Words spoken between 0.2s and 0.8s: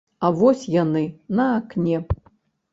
А вось